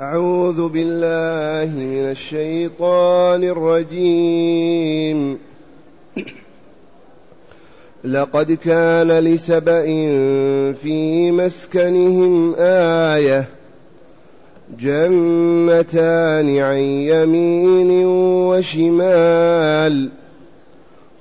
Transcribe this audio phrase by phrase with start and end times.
[0.00, 5.38] أعوذ بالله من الشيطان الرجيم.
[8.04, 9.86] لقد كان لسبإ
[10.82, 13.44] في مسكنهم آية
[14.80, 18.06] جنتان عن يمين
[18.46, 20.10] وشمال.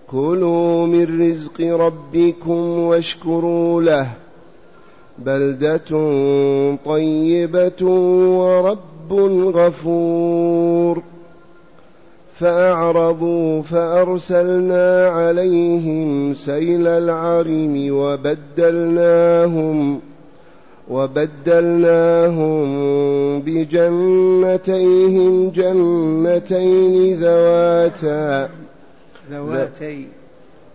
[0.07, 4.07] كلوا من رزق ربكم واشكروا له
[5.25, 5.89] بلدة
[6.85, 7.85] طيبة
[8.37, 9.13] ورب
[9.55, 11.03] غفور.
[12.39, 17.87] فأعرضوا فأرسلنا عليهم سيل العرم
[18.57, 19.99] وبدلناهم
[20.89, 22.67] وبدلناهم
[23.41, 28.49] بجنتيهم جنتين ذواتا.
[29.31, 30.07] ذواتي.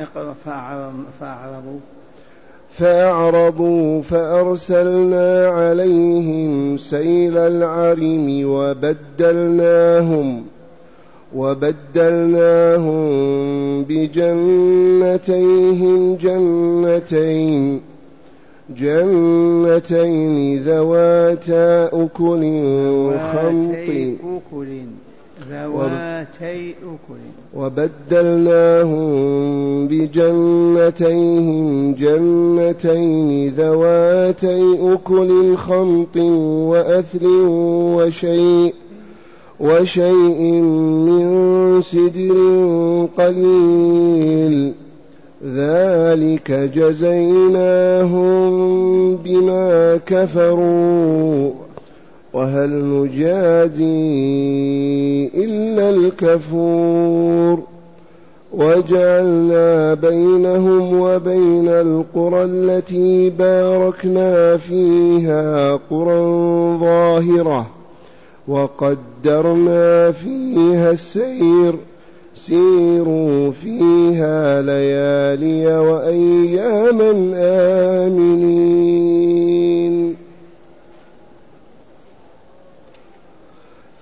[0.00, 0.34] اقرأ
[1.20, 1.80] فأعرضوا.
[2.78, 10.42] فأعرضوا فأرسلنا عليهم سيل العرم وبدلناهم
[11.36, 13.02] وبدلناهم
[13.84, 15.36] بجنتيهم
[16.16, 17.80] جنتين
[18.76, 22.42] جنتين ذواتا أكل
[23.32, 23.88] خمط
[25.50, 27.20] ذواتي أكل
[27.56, 29.10] وبدلناهم
[29.88, 31.60] بجنتيهم
[31.94, 37.26] جنتين ذواتي أكل خمط وأثل
[37.96, 38.74] وشيء
[39.60, 40.40] وشيء
[41.06, 42.36] من سدر
[43.18, 44.72] قليل.
[45.46, 48.50] ذلك جزيناهم
[49.16, 51.69] بما كفروا.
[52.32, 53.84] وهل نجازي
[55.34, 57.62] إلا الكفور
[58.52, 66.20] وجعلنا بينهم وبين القرى التي باركنا فيها قرى
[66.80, 67.66] ظاهرة
[68.48, 71.74] وقدرنا فيها السير
[72.34, 77.32] سيروا فيها ليالي وأياما
[78.06, 80.16] آمنين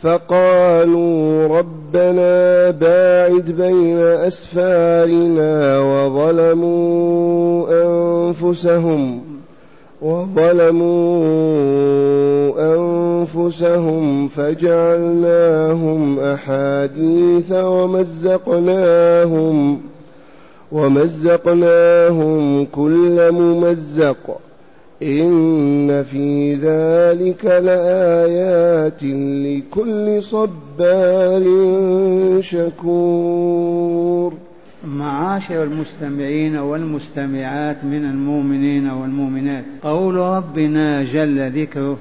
[0.03, 9.21] فقالوا ربنا باعد بين أسفارنا وظلموا أنفسهم
[10.03, 11.59] وظلموا
[12.77, 19.01] أنفسهم فجعلناهم أحاديث ومزقناهم
[20.73, 24.39] ومزقناهم كل ممزق
[25.03, 31.45] إن في ذلك لآيات لكل صبار
[32.41, 34.35] شكور.
[34.85, 41.99] معاشر المستمعين والمستمعات من المؤمنين والمؤمنات قول ربنا جل ذكره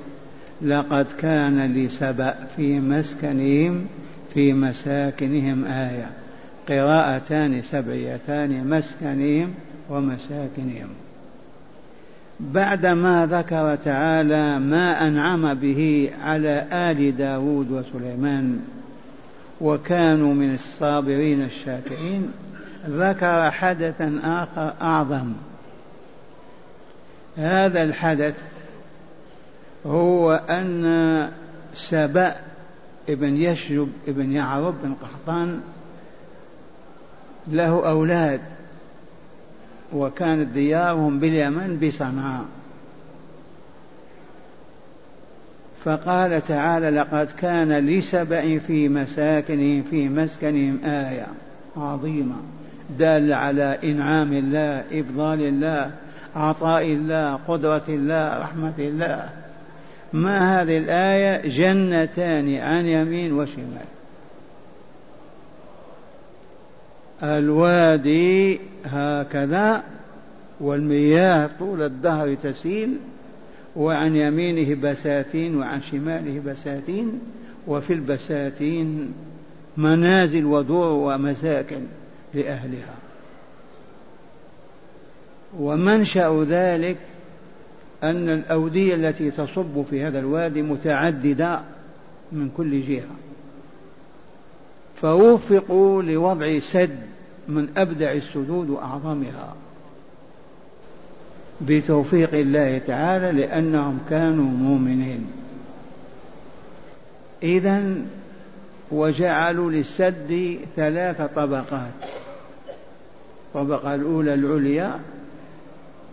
[0.61, 3.85] لقد كان لسبأ في مسكنهم
[4.33, 6.09] في مساكنهم آية
[6.69, 9.49] قراءتان سبعيتان مسكنهم
[9.89, 10.89] ومساكنهم.
[12.39, 18.59] بعدما ذكر تعالى ما أنعم به على آل داود وسليمان
[19.61, 22.31] وكانوا من الصابرين الشاكرين
[22.89, 25.33] ذكر حدثا آخر أعظم.
[27.37, 28.41] هذا الحدث
[29.85, 31.29] هو أن
[31.75, 32.35] سبأ
[33.09, 35.61] ابن يشجب ابن يعرب بن قحطان
[37.47, 38.41] له أولاد.
[39.93, 42.45] وكانت ديارهم باليمن بصنعاء.
[45.85, 51.27] فقال تعالى لقد كان لسبأ في مساكنهم في مسكنهم آية
[51.77, 52.35] عظيمة
[52.99, 55.91] دالة على إنعام الله إفضال الله
[56.35, 59.29] عطاء الله قدرة الله رحمة الله.
[60.13, 63.96] ما هذه الآية؟ جنتان عن يمين وشمال.
[67.23, 69.83] الوادي هكذا
[70.59, 72.97] والمياه طول الدهر تسيل
[73.75, 77.19] وعن يمينه بساتين وعن شماله بساتين
[77.67, 79.13] وفي البساتين
[79.77, 81.81] منازل ودور ومساكن
[82.33, 82.95] لأهلها.
[85.59, 86.97] ومنشأ ذلك
[88.03, 91.59] أن الأودية التي تصب في هذا الوادي متعددة
[92.31, 93.26] من كل جهة.
[95.01, 96.99] فوفقوا لوضع سد
[97.47, 99.55] من أبدع السدود وأعظمها.
[101.61, 105.27] بتوفيق الله تعالى لأنهم كانوا مؤمنين.
[107.43, 107.95] إذا
[108.91, 111.93] وجعلوا للسد ثلاث طبقات.
[113.47, 114.99] الطبقة الأولى العليا.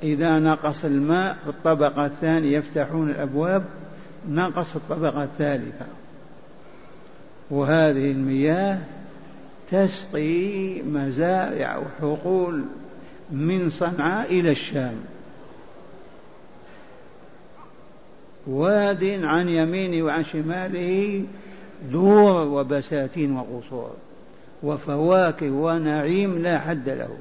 [0.02, 3.64] إذا نقص الماء في الطبقة الثانية يفتحون الأبواب.
[4.30, 5.86] نقص الطبقة الثالثة.
[7.54, 8.78] وهذه المياه
[9.70, 12.64] تسقي مزارع وحقول
[13.32, 14.94] من صنعاء إلى الشام.
[18.46, 21.24] واد عن يمينه وعن شماله
[21.92, 23.90] دور وبساتين وقصور
[24.62, 27.16] وفواكه ونعيم لا حد له.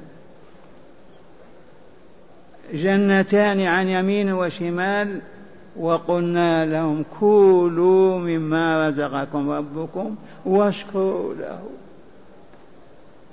[2.73, 5.21] جنتان عن يمين وشمال
[5.79, 10.15] وقلنا لهم كولوا مما رزقكم ربكم
[10.45, 11.59] واشكروا له.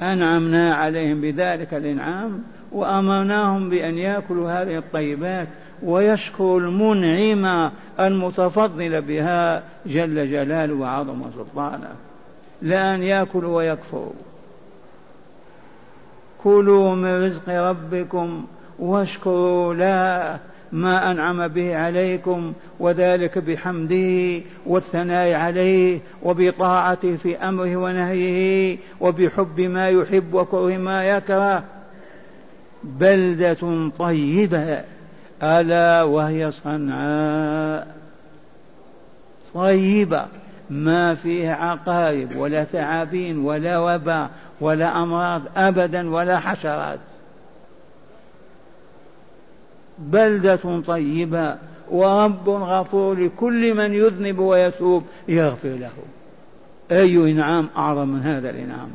[0.03, 2.43] أنعمنا عليهم بذلك الإنعام
[2.73, 5.49] وأمرناهم بأن يأكلوا هذه الطيبات
[5.83, 7.71] ويشكر المنعم
[8.01, 11.95] المتفضل بها جل جلاله وعظم سلطانه.
[12.63, 14.13] لا أن يأكلوا ويكفروا.
[16.45, 18.45] كلوا من رزق ربكم
[18.79, 20.50] واشكروا له.
[20.73, 30.35] ما أنعم به عليكم وذلك بحمده والثناء عليه وبطاعته في أمره ونهيه وبحب ما يحب
[30.35, 31.65] وكره ما يكره.
[32.85, 34.81] بلدة طيبة
[35.43, 37.95] ألا وهي صنعاء.
[39.55, 40.27] طيبة
[40.71, 44.31] ما فيها عقارب ولا ثعابين ولا وباء
[44.61, 46.99] ولا أمراض أبدا ولا حشرات.
[50.00, 51.56] بلدة طيبة
[51.91, 55.91] ورب غفور لكل من يذنب ويتوب يغفر له.
[56.91, 58.91] أي إنعام أعظم من هذا الإنعام.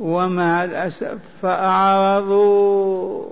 [0.00, 3.24] ومع الأسف فأعرضوا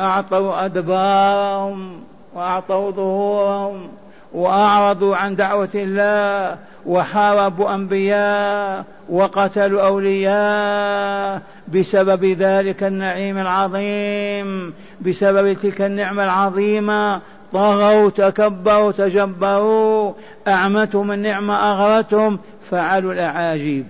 [0.00, 2.00] أعطوا أدبارهم
[2.34, 3.88] وأعطوا ظهورهم
[4.32, 11.42] وأعرضوا عن دعوة الله وحاربوا أنبياء وقتلوا أولياء
[11.74, 14.74] بسبب ذلك النعيم العظيم.
[15.00, 17.20] بسبب تلك النعمة العظيمة
[17.52, 20.12] طغوا تكبروا تجبروا
[20.48, 22.38] أعمتهم النعمة أغرتهم
[22.70, 23.86] فعلوا الأعاجيب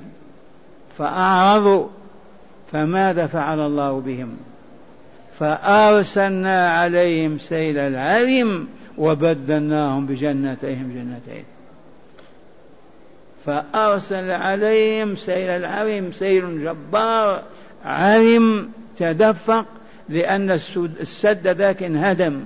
[0.98, 1.86] فأعرضوا.
[2.72, 4.36] فماذا فعل الله بهم؟
[5.38, 8.68] فأرسلنا عليهم سيل العرم
[8.98, 11.44] وبدلناهم بجنتيهم جنتين.
[13.46, 17.42] فأرسل عليهم سيل العرم سيل جبار
[17.84, 19.66] عرم تدفق
[20.08, 20.50] لأن
[21.00, 22.44] السد ذاك انهدم.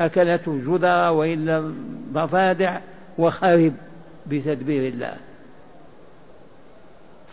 [0.00, 1.72] أكلته جذر وإلا
[2.12, 2.78] ضفادع
[3.18, 3.72] وخرب
[4.26, 5.16] بتدبير الله.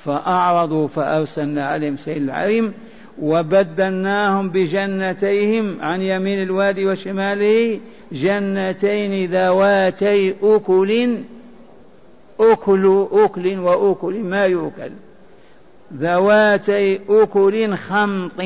[0.05, 2.73] فأعرضوا فأرسلنا عليهم سيل العرم
[3.21, 7.79] وبدلناهم بجنتيهم عن يمين الوادي وشماله
[8.11, 11.17] جنتين ذواتي أكل
[12.39, 14.91] أكل أكل وأكل ما يؤكل
[15.93, 18.41] ذواتي أكل خمط.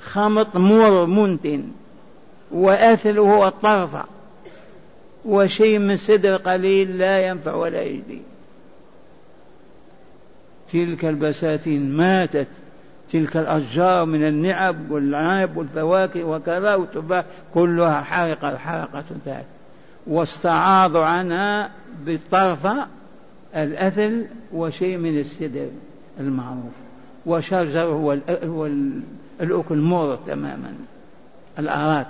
[0.00, 1.64] خمط مر منتن
[2.50, 3.90] وأثل هو الطرف.
[5.24, 8.22] وشيء من سدر قليل لا ينفع ولا يجدي
[10.72, 12.46] تلك البساتين ماتت.
[13.12, 19.44] تلك الأشجار من النعب والعنب والفواكه وكذا والتفاح كلها حرقة حرقة انتهت
[20.08, 21.70] واستعاضوا عنها
[22.06, 22.86] بالطرفة
[23.56, 25.66] الأثل وشيء من السدر
[26.20, 26.72] المعروف.
[27.26, 27.84] وشجر
[28.44, 28.66] هو
[29.40, 30.74] الأكل مر تماما
[31.58, 32.06] الأراك.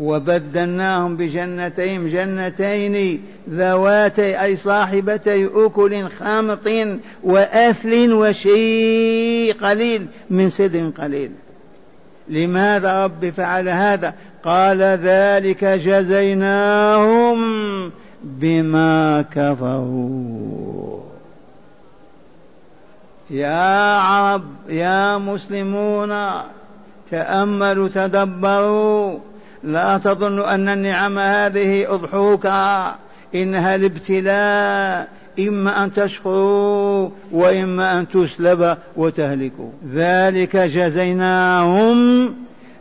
[0.00, 6.68] وبدلناهم بجنتين جنتين ذواتي أي صاحبتي أكل خامط
[7.22, 11.30] وأثل وشيء قليل من سدر قليل.
[12.28, 14.14] لماذا رب فعل هذا؟
[14.44, 17.40] قال ذلك جزيناهم
[18.22, 21.00] بما كفروا.
[23.30, 26.30] يا عرب يا مسلمون
[27.10, 29.18] تأملوا تدبروا.
[29.64, 32.94] لا تظن أن النعم هذه أضحوكا
[33.34, 35.08] إنها الابتلاء
[35.38, 39.70] إما أن تشكروا وإما أن تسلب وتهلكوا.
[39.94, 42.28] ذلك جزيناهم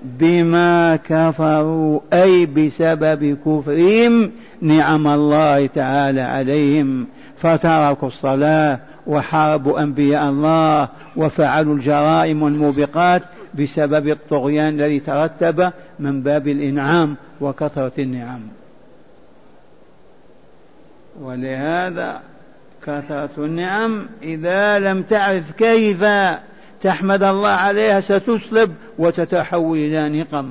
[0.03, 4.31] بما كفروا أي بسبب كفرهم
[4.61, 7.07] نعم الله تعالى عليهم.
[7.39, 13.21] فتركوا الصلاة وحاربوا أنبياء الله وفعلوا الجرائم والموبقات
[13.59, 18.41] بسبب الطغيان الذي ترتب من باب الإنعام وكثرة النعم.
[21.21, 22.21] ولهذا
[22.87, 26.03] كثرة النعم إذا لم تعرف كيف
[26.81, 30.49] تحمد الله عليها ستسلب وتتحول إلى نقم.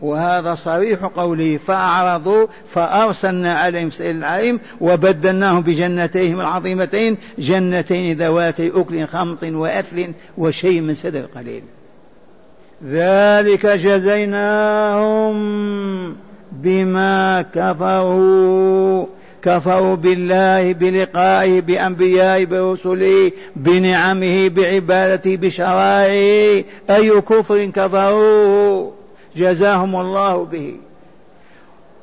[0.00, 9.42] وهذا صريح قوله فأعرضوا فأرسلنا عليهم سيل العليم وبدلناهم بجنتيهم العظيمتين جنتين ذواتي أكل خمط
[9.42, 11.62] وأثل وشيء من سدر قليل.
[12.86, 15.36] ذلك جزيناهم
[16.52, 19.06] بما كفروا.
[19.42, 26.64] كفروا بالله بلقائه بأنبيائه برسله بنعمه بعبادته بشرائعه.
[26.90, 28.90] أي كفر كفروا؟
[29.36, 30.74] جزاهم الله به.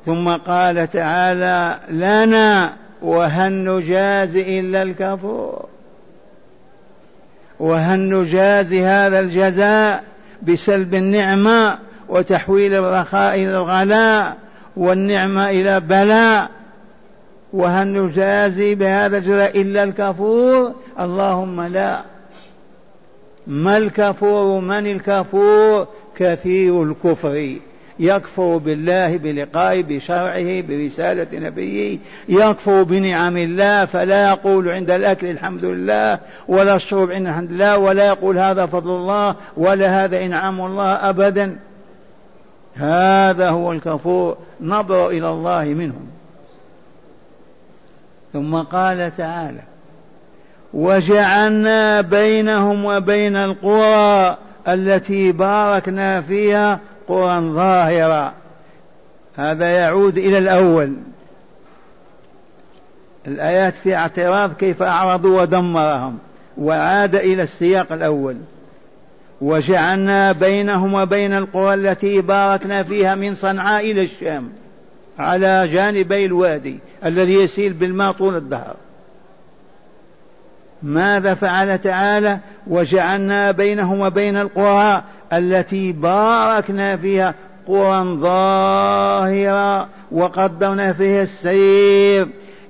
[0.06, 5.64] ثم قال تعالى لنا وهل نجازي إلا الكفور.
[7.60, 10.04] وهل نجازي هذا الجزاء
[10.42, 11.78] بسلب النعمة
[12.08, 14.36] وتحويل الرخاء إلى الغلاء
[14.76, 16.50] والنعمة إلى بلاء
[17.52, 22.00] وهل نجازي بهذا الجزاء إلا الكفور اللهم لا.
[23.46, 25.86] ما الكفور من الكفور
[26.16, 27.56] كثير الكفر.
[27.98, 31.98] يكفر بالله بلقائه بشرعه برسالة نبيه.
[32.28, 38.06] يكفر بنعم الله فلا يقول عند الأكل الحمد لله ولا الشرب عند الحمد لله ولا
[38.06, 41.56] يقول هذا فضل الله ولا هذا إنعام الله أبدا.
[42.74, 44.36] هذا هو الكفور.
[44.60, 46.15] نظر إلى الله منهم.
[48.36, 49.60] ثم قال تعالى
[50.74, 54.36] وجعلنا بينهم وبين القرى
[54.68, 58.32] التي باركنا فيها قرى ظاهرة.
[59.36, 60.92] هذا يعود إلى الأول.
[63.26, 66.18] الآيات في اعتراض كيف أعرضوا ودمرهم
[66.58, 68.36] وعاد إلى السياق الأول.
[69.40, 74.48] وجعلنا بينهم وبين القرى التي باركنا فيها من صنعاء إلى الشام.
[75.18, 78.74] على جانبي الوادي الذي يسيل بالماء طول الدهر.
[80.82, 87.34] ماذا فعل تعالى؟ وجعلنا بينهم وبين القرى التي باركنا فيها
[87.66, 92.28] قرى ظاهرة وقدرنا فيها السير.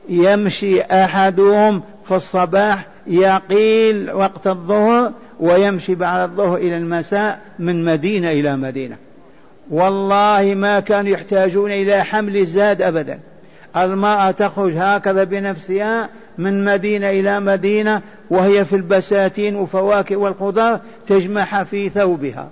[0.08, 8.56] يمشي أحدهم في الصباح يقيل وقت الظهر ويمشي بعد الظهر إلى المساء من مدينة إلى
[8.56, 8.96] مدينة.
[9.70, 13.18] والله ما كانوا يحتاجون إلى حمل الزاد أبدا.
[13.76, 16.08] المرأة تخرج هكذا بنفسها
[16.38, 22.49] من مدينة إلى مدينة وهي في البساتين وفواكه والخضار تجمعها في ثوبها.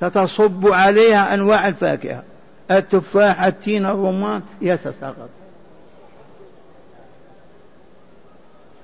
[0.00, 2.22] فتصب عليها أنواع الفاكهة.
[2.70, 5.39] التفاح التين الرمان يتساقط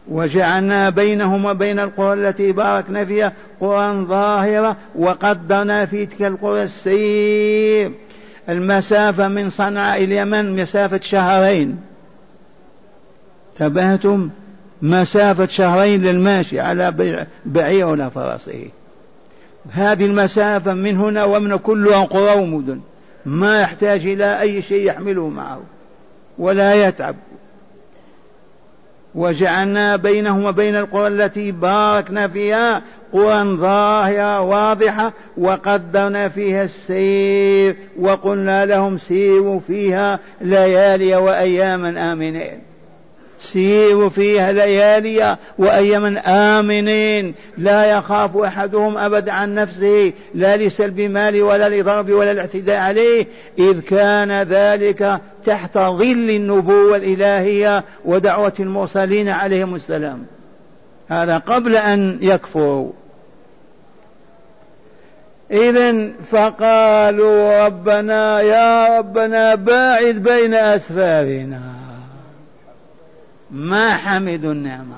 [0.09, 7.93] وجعلنا بينهم وبين القرى التي باركنا فيها قرى ظاهرة وقدرنا في تلك القرى السير
[8.49, 11.81] المسافة من صنعاء اليمن مسافة شهرين.
[13.59, 14.31] تبهتم؟
[14.83, 18.69] مسافة شهرين للماشي على بعير ولا فرسه.
[19.73, 22.81] هذه المسافة من هنا ومن كلها قرى ومدن.
[23.27, 25.61] ما يحتاج إلى أي شيء يحمله معه.
[26.39, 27.15] ولا يتعب.
[29.17, 32.83] وجعلنا بينهم وبين القرى التي باركنا فيها
[33.13, 42.59] قرى ظاهرة واضحة وقدرنا فيها السير وقلنا لهم سيروا فيها ليالي وأياما آمنين.
[43.41, 47.35] سيروا فيها ليالي وأياما آمنين.
[47.59, 53.27] لا يخاف أحدهم أبدا عن نفسه لا لسلب مال ولا لضرب ولا الاعتداء عليه.
[53.59, 60.27] إذ كان ذلك تحت ظل النبوة الإلهية ودعوة المرسلين عليهم السلام.
[61.09, 62.93] هذا قبل أن يكفروا.
[65.51, 71.86] إذا فقالوا ربنا يا ربنا باعد بين أسفارنا.
[73.51, 74.97] ما حمدوا النعمة.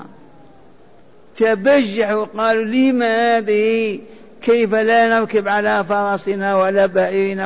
[1.35, 3.99] تبجحوا قالوا لما هذه؟
[4.41, 6.85] كيف لا نركب على فرسنا ولا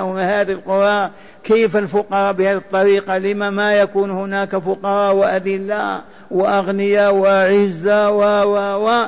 [0.04, 1.12] وما هذه القرى؟
[1.44, 9.06] كيف الفقراء بهذه الطريقة؟ لما ما يكون هناك فقراء وأذلاء وأغنياء وعزة و و و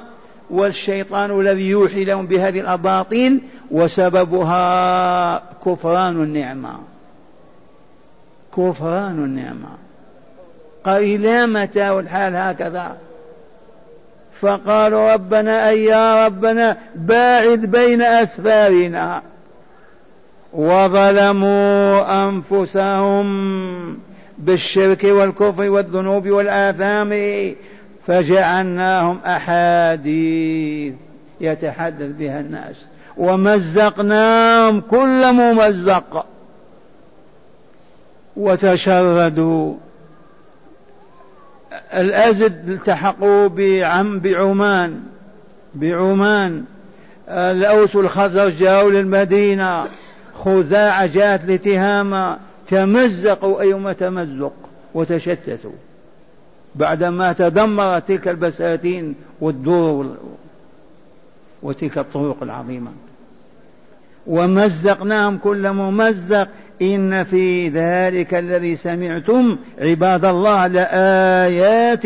[0.49, 6.79] والشيطان الذي يوحي لهم بهذه الأباطيل وسببها كفران النعمة.
[8.57, 9.84] كفران النعمة.
[10.85, 12.97] قال إلى متى والحال هكذا؟
[14.41, 19.21] فقالوا ربنا أي يا ربنا باعد بين أسفارنا.
[20.53, 23.25] وظلموا أنفسهم
[24.37, 27.11] بالشرك والكفر والذنوب والآثام
[28.07, 30.93] فجعلناهم أحاديث
[31.41, 32.75] يتحدث بها الناس.
[33.17, 36.25] ومزقناهم كل ممزق.
[38.37, 39.73] وتشردوا
[41.93, 45.03] الأزد التحقوا بعم بعمان
[45.75, 46.63] بعمان.
[47.29, 49.85] الأوس والخزرج جاءوا للمدينة
[50.43, 52.37] خزاعة جاءت لتهامة
[52.67, 54.53] تمزقوا أيما تمزق
[54.93, 55.71] وتشتتوا.
[56.75, 60.15] بعدما تدمرت تلك البساتين والدور
[61.63, 62.91] وتلك الطرق العظيمة.
[64.27, 66.47] ومزقناهم كل ممزق
[66.81, 72.03] إن في ذلك الذي سمعتم عباد الله لآيات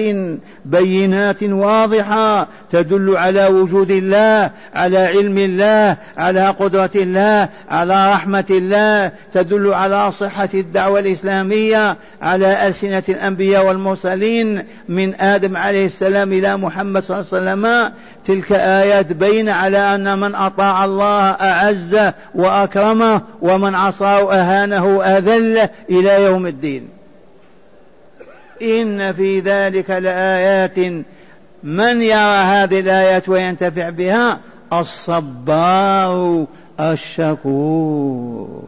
[0.65, 9.11] بينات واضحة تدل على وجود الله على علم الله على قدرة الله على رحمة الله
[9.33, 17.03] تدل على صحة الدعوة الإسلامية على ألسنة الأنبياء والمرسلين من آدم عليه السلام إلى محمد
[17.03, 17.91] صلى الله عليه وسلم.
[18.29, 22.00] تلك آيات بين على أن من أطاع الله أعز
[22.36, 26.89] وأكرمه ومن عصاه أهانه أذله إلى يوم الدين.
[28.62, 30.77] إن في ذلك لآيات.
[31.63, 34.39] من يرى هذه الآيات وينتفع بها؟
[34.74, 36.45] الصبار
[36.79, 38.63] الشكور.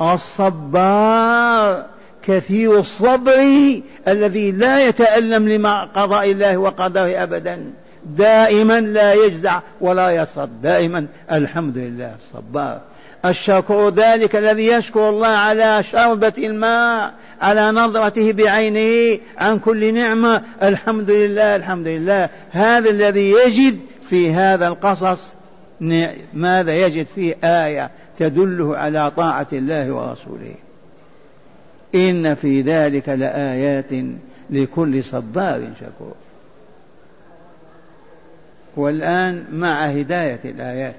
[0.00, 1.84] الصبار
[2.26, 7.58] كثير الصبر الذي لا يتألم لما قضاء الله وقدره أبدا.
[8.06, 12.80] دائما لا يجزع ولا يصد دائما الحمد لله الصبار.
[13.24, 20.42] الشكور ذلك الذي يشكر الله على شربة الماء على نظرته بعينه عن كل نعمة.
[20.62, 22.28] الحمد لله الحمد لله.
[22.50, 23.78] هذا الذي يجد
[24.08, 25.32] في هذا القصص
[26.34, 30.54] ماذا يجد فيه آية تدله على طاعة الله ورسوله.
[31.94, 33.90] إن في ذلك لآيات
[34.50, 36.14] لكل صبار شكور.
[38.78, 40.94] والآن مع هداية الآيات.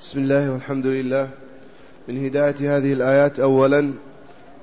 [0.00, 1.28] بسم الله والحمد لله.
[2.08, 3.92] من هداية هذه الآيات أولا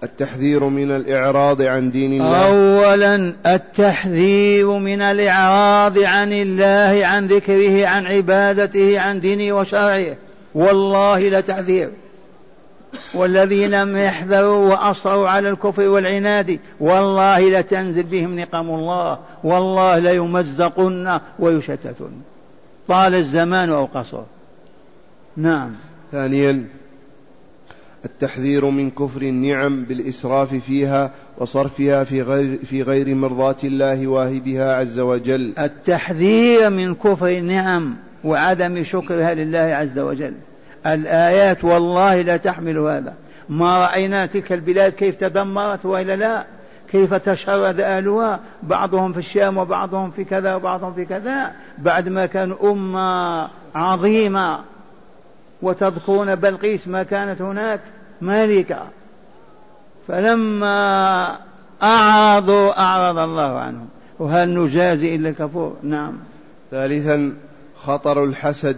[0.03, 2.47] التحذير من الإعراض عن دين الله.
[2.47, 10.15] أولا التحذير من الإعراض عن الله عن ذكره عن عبادته عن دينه وشرعه.
[10.55, 11.89] والله لتحذير
[13.17, 22.11] والذين لم يحذروا وأصروا على الكفر والعناد والله لتنزل بهم نقم الله والله ليمزقن ويشتتن
[22.87, 24.23] طال الزمان أو قصر
[25.37, 25.71] نعم
[26.11, 26.67] ثانيا
[28.05, 34.99] التحذير من كفر النعم بالإسراف فيها وصرفها في غير في غير مرضاة الله واهبها عز
[34.99, 35.53] وجل.
[35.59, 40.33] التحذير من كفر النعم وعدم شكرها لله عز وجل.
[40.87, 43.13] الآيات والله لا تحمل هذا.
[43.49, 46.45] ما رأينا تلك البلاد كيف تدمرت وإلا لا؟
[46.91, 48.39] كيف تشرد أهلها.
[48.63, 51.51] بعضهم في الشام وبعضهم في كذا وبعضهم في كذا.
[51.77, 54.59] بعد ما كانوا أمة عظيمة.
[55.61, 57.79] وتذكرون بلقيس ما كانت هناك.
[58.21, 58.79] ملكة
[60.07, 61.37] فلما
[61.83, 63.87] أعرضوا أعرض الله عنهم.
[64.19, 66.13] وهل نجازي إلا الكفور؟ نعم.
[66.71, 67.33] ثالثا
[67.85, 68.77] خطر الحسد.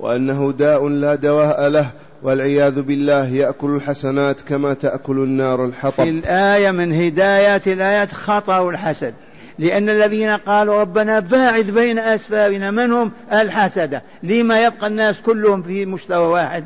[0.00, 1.90] وأنه داء لا دواء له
[2.22, 6.04] والعياذ بالله يأكل الحسنات كما تأكل النار الحطب.
[6.04, 9.14] في الآية من هدايات الآيات خطر الحسد
[9.58, 15.86] لأن الذين قالوا ربنا باعد بين أسفارنا من هم؟ الحسدة لما يبقى الناس كلهم في
[15.86, 16.64] مستوى واحد؟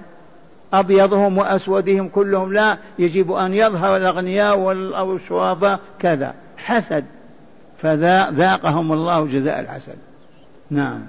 [0.72, 4.54] أبيضهم وأسودهم كلهم لا يجب أن يظهر الأغنياء
[4.96, 6.34] أو الشرفاء كذا.
[6.56, 7.04] حسد.
[7.82, 9.96] فذاقهم الله جزاء الحسد.
[10.70, 11.00] نعم.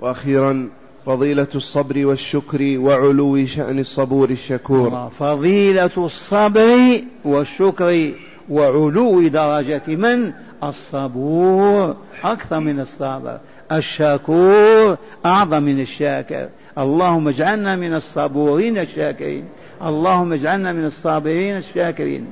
[0.00, 0.68] وأخيرا
[1.06, 5.10] فضيلة الصبر والشكر وعلو شأن الصبور الشكور.
[5.18, 8.12] فضيلة الصبر والشكر
[8.50, 10.32] وعلو درجة من؟
[10.64, 13.38] الصبور أكثر من الصابر
[13.72, 16.48] الشكور أعظم من الشاكر.
[16.78, 19.44] اللهم اجعلنا من الصبورين الشاكرين.
[19.82, 22.26] اللهم اجعلنا من الصابرين الشاكرين.